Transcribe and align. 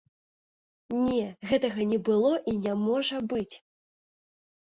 Не, 1.07 1.25
гэтага 1.49 1.85
не 1.91 1.99
было 2.07 2.31
і 2.53 2.55
не 2.63 2.73
можа 2.87 3.17
быць! 3.35 3.55